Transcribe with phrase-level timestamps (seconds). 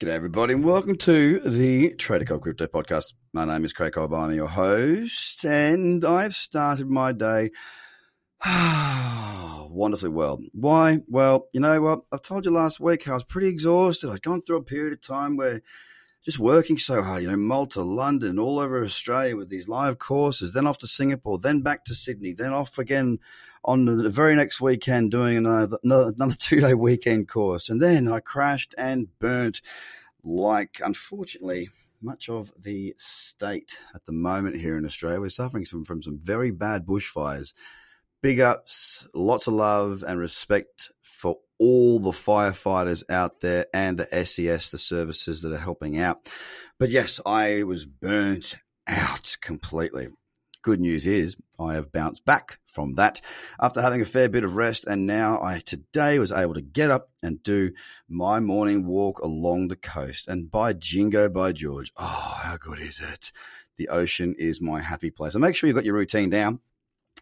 [0.00, 3.12] G'day, everybody, and welcome to the Trader Cobb Crypto Podcast.
[3.34, 4.14] My name is Craig Cobb.
[4.14, 7.50] I'm your host, and I've started my day
[9.68, 10.40] wonderfully well.
[10.52, 11.00] Why?
[11.06, 12.00] Well, you know what?
[12.10, 14.08] I told you last week how I was pretty exhausted.
[14.08, 15.60] I'd gone through a period of time where
[16.24, 20.52] just working so hard, you know, Malta, London, all over Australia with these live courses,
[20.52, 23.18] then off to Singapore, then back to Sydney, then off again
[23.64, 27.68] on the very next weekend doing another, another two day weekend course.
[27.68, 29.60] And then I crashed and burnt,
[30.22, 31.70] like, unfortunately,
[32.02, 35.20] much of the state at the moment here in Australia.
[35.20, 37.54] We're suffering some, from some very bad bushfires.
[38.22, 40.92] Big ups, lots of love and respect
[41.60, 46.32] all the firefighters out there and the SES, the services that are helping out.
[46.78, 48.56] But yes, I was burnt
[48.88, 50.08] out completely.
[50.62, 53.20] Good news is I have bounced back from that
[53.60, 56.90] after having a fair bit of rest, and now I today was able to get
[56.90, 57.72] up and do
[58.08, 60.28] my morning walk along the coast.
[60.28, 63.32] And by jingo, by George, oh, how good is it?
[63.78, 65.32] The ocean is my happy place.
[65.32, 66.60] So make sure you've got your routine down.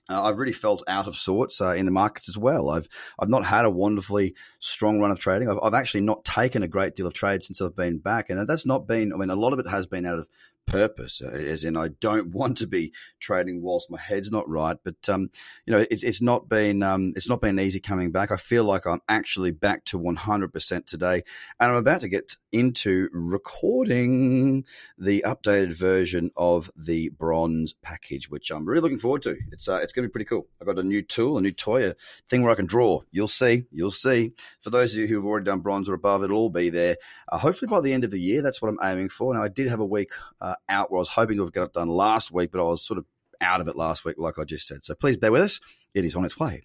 [0.08, 2.70] Uh, I've really felt out of sorts uh, in the markets as well.
[2.70, 5.50] I've I've not had a wonderfully strong run of trading.
[5.50, 8.48] I've, I've actually not taken a great deal of trade since I've been back, and
[8.48, 9.12] that's not been.
[9.12, 10.28] I mean, a lot of it has been out of
[10.68, 14.76] purpose, uh, as in I don't want to be trading whilst my head's not right.
[14.82, 15.30] But um,
[15.66, 18.30] you know, it's it's not been um, it's not been easy coming back.
[18.30, 21.22] I feel like I'm actually back to 100% today,
[21.58, 24.64] and I'm about to get into recording
[24.96, 29.36] the updated version of the bronze package, which I'm really looking forward to.
[29.52, 30.46] It's uh, it's going to be pretty cool.
[30.60, 31.94] I got a new tool, a new toy, a
[32.28, 33.00] thing where I can draw.
[33.10, 34.32] You'll see, you'll see.
[34.60, 36.96] For those of you who've already done bronze or above, it'll all be there.
[37.30, 39.34] Uh, hopefully by the end of the year, that's what I'm aiming for.
[39.34, 41.88] Now I did have a week uh, out where I was hoping to have done
[41.88, 43.06] last week, but I was sort of
[43.40, 44.84] out of it last week, like I just said.
[44.84, 45.60] So please bear with us.
[45.94, 46.62] It is on its way.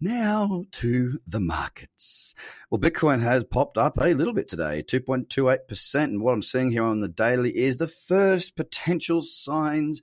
[0.00, 2.34] Now to the markets.
[2.70, 6.04] Well, Bitcoin has popped up a little bit today, 2.28%.
[6.04, 10.02] And what I'm seeing here on the daily is the first potential signs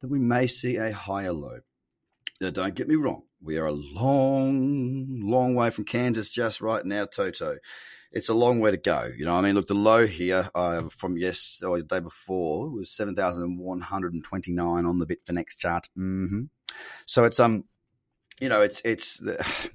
[0.00, 1.60] that we may see a higher low.
[2.40, 3.22] Now, don't get me wrong.
[3.40, 7.58] We are a long, long way from Kansas just right now, Toto
[8.14, 9.10] it's a long way to go.
[9.16, 12.70] You know, I mean, look, the low here uh, from yes or the day before
[12.70, 15.88] was seven thousand one hundred and twenty nine on the Bitfinex chart.
[15.98, 16.42] Mm-hmm.
[17.06, 17.64] So it's um,
[18.40, 19.20] you know, it's it's.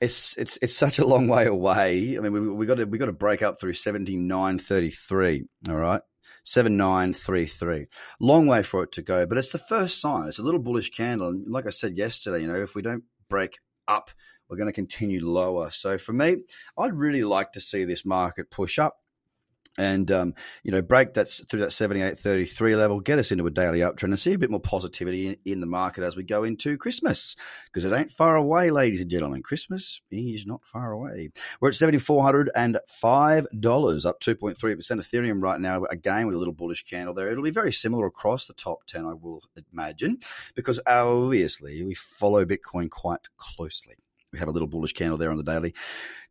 [0.00, 2.18] It's, it's it's such a long way away.
[2.18, 4.90] I mean, we, we got to we got to break up through seventy nine thirty
[4.90, 5.44] three.
[5.66, 6.02] All right,
[6.44, 7.86] 7933.
[8.20, 10.28] Long way for it to go, but it's the first sign.
[10.28, 11.28] It's a little bullish candle.
[11.28, 14.10] And like I said yesterday, you know, if we don't break up
[14.48, 15.70] we're going to continue lower.
[15.70, 16.36] So for me,
[16.78, 18.98] I'd really like to see this market push up
[19.76, 23.80] and um, you know break that through that 78.33 level get us into a daily
[23.80, 26.78] uptrend and see a bit more positivity in, in the market as we go into
[26.78, 27.36] christmas.
[27.66, 29.42] Because it ain't far away ladies and gentlemen.
[29.42, 31.30] Christmas is not far away.
[31.60, 37.30] We're at $7405 up 2.3% ethereum right now again with a little bullish candle there.
[37.30, 40.18] It'll be very similar across the top 10 i will imagine
[40.54, 44.03] because obviously we follow bitcoin quite closely
[44.34, 45.74] we have a little bullish candle there on the daily.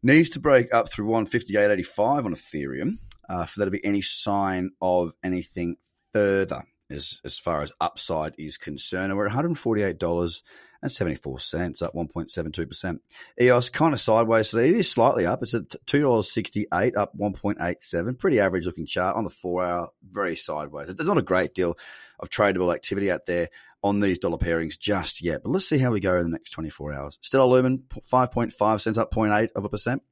[0.04, 2.98] Needs to break up through 158.85 on Ethereum
[3.30, 5.78] uh, for there to be any sign of anything
[6.12, 6.64] further
[6.94, 9.12] as, as far as upside is concerned.
[9.12, 10.44] And we're at $148
[10.84, 13.00] and 74 cents, up 1.72%.
[13.42, 14.70] EOS kind of sideways today.
[14.70, 15.42] It is slightly up.
[15.42, 18.20] It's at $2.68, up 1.87.
[18.20, 20.94] Pretty average looking chart on the four hour, very sideways.
[20.94, 21.78] There's not a great deal
[22.20, 23.50] of tradable activity out there
[23.82, 25.42] on these dollar pairings just yet.
[25.44, 27.18] But let's see how we go in the next 24 hours.
[27.22, 30.04] Stellar Lumen, 5.5 cents, up 0.8 of a percent.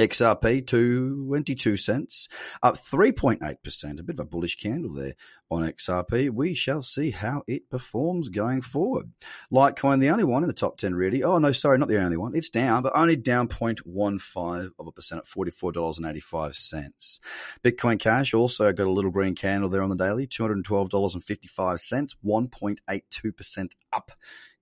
[0.00, 2.28] XRP, 22 cents,
[2.62, 4.00] up 3.8%.
[4.00, 5.14] A bit of a bullish candle there
[5.50, 6.30] on XRP.
[6.30, 9.12] We shall see how it performs going forward.
[9.52, 11.22] Litecoin, the only one in the top 10, really.
[11.22, 12.34] Oh, no, sorry, not the only one.
[12.34, 17.18] It's down, but only down 0.15 of a percent at $44.85.
[17.62, 24.12] Bitcoin Cash also got a little green candle there on the daily, $212.55, 1.82% up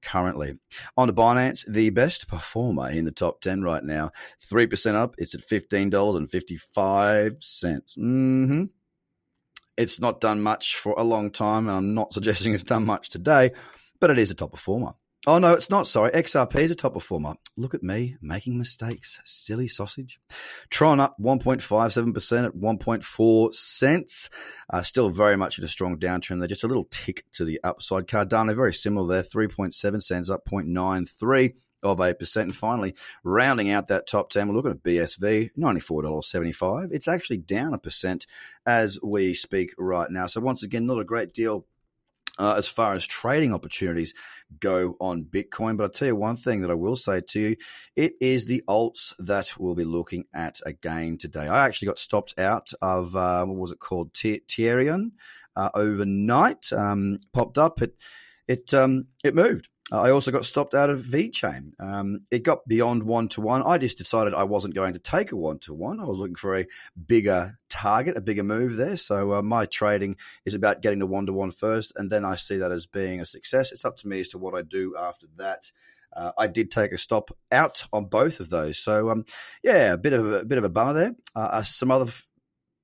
[0.02, 0.58] currently.
[0.96, 4.10] On to Binance, the best performer in the top 10 right now.
[4.50, 5.14] 3% up.
[5.18, 7.30] It's at $15.55.
[7.98, 8.64] Mm-hmm.
[9.76, 13.10] It's not done much for a long time, and I'm not suggesting it's done much
[13.10, 13.52] today,
[14.00, 14.94] but it is a top performer.
[15.28, 15.86] Oh, no, it's not.
[15.86, 16.10] Sorry.
[16.12, 17.34] XRP is a top performer.
[17.54, 19.20] Look at me making mistakes.
[19.26, 20.18] Silly sausage.
[20.70, 24.30] Tron up 1.57% at 1.4 cents.
[24.70, 26.38] Uh, still very much in a strong downtrend.
[26.38, 28.06] They're just a little tick to the upside.
[28.06, 29.22] Cardano, very similar there.
[29.22, 32.36] 3.7 cents up 0.93 of 8%.
[32.38, 36.88] And finally, rounding out that top 10, we're looking at BSV, $94.75.
[36.90, 38.26] It's actually down a percent
[38.64, 40.26] as we speak right now.
[40.26, 41.66] So once again, not a great deal
[42.38, 44.14] uh, as far as trading opportunities
[44.60, 45.76] go on Bitcoin.
[45.76, 47.56] But I'll tell you one thing that I will say to you
[47.96, 51.48] it is the alts that we'll be looking at again today.
[51.48, 54.12] I actually got stopped out of, uh, what was it called?
[54.12, 55.12] Tierion
[55.56, 57.82] uh, overnight, um, popped up.
[57.82, 57.94] It,
[58.46, 59.68] it, um, it moved.
[59.90, 61.72] I also got stopped out of VeChain.
[61.80, 63.62] Um, it got beyond one to one.
[63.62, 65.98] I just decided I wasn't going to take a one to one.
[65.98, 66.66] I was looking for a
[67.06, 68.98] bigger target, a bigger move there.
[68.98, 72.34] So uh, my trading is about getting to one to one first, and then I
[72.34, 73.72] see that as being a success.
[73.72, 75.70] It's up to me as to what I do after that.
[76.14, 79.24] Uh, I did take a stop out on both of those, so um,
[79.62, 81.14] yeah, a bit of a, a, bit of a bummer there.
[81.36, 82.10] Uh, uh some other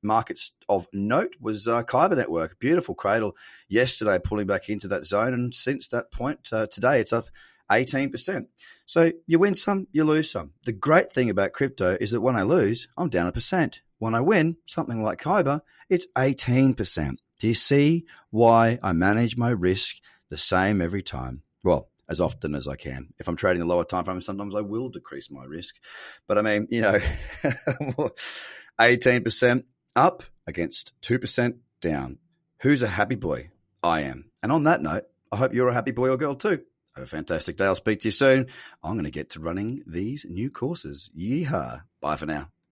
[0.05, 3.37] markets of note was uh, Kyber Network, beautiful cradle
[3.69, 7.29] yesterday, pulling back into that zone, and since that point uh, today, it's up
[7.71, 8.47] 18%.
[8.87, 10.53] So you win some, you lose some.
[10.65, 13.83] The great thing about crypto is that when I lose, I'm down a percent.
[13.99, 17.17] When I win, something like Kyber, it's 18%.
[17.39, 19.97] Do you see why I manage my risk
[20.31, 21.43] the same every time?
[21.63, 23.09] Well, as often as I can.
[23.19, 25.77] If I'm trading the lower time frame, sometimes I will decrease my risk.
[26.27, 26.99] But I mean, you know,
[28.81, 29.65] 18%,
[29.97, 32.19] up against 2% down.
[32.61, 33.51] Who's a happy boy?
[33.83, 34.31] I am.
[34.43, 36.63] And on that note, I hope you're a happy boy or girl too.
[36.95, 37.67] Have a fantastic day.
[37.67, 38.47] I'll speak to you soon.
[38.83, 41.11] I'm going to get to running these new courses.
[41.17, 41.83] Yeehaw.
[42.01, 42.54] Bye for now.